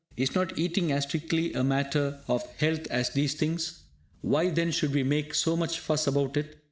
[0.17, 3.83] Is not eating as strictly a matter of health as these things?
[4.21, 6.57] Why, then, should we make so much fuss about it?